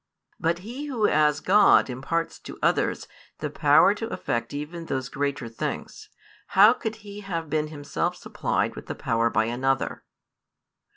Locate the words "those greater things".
4.87-6.09